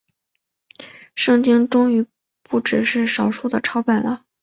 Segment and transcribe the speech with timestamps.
[1.13, 2.07] 圣经终于
[2.41, 4.25] 不只是少数的抄本了。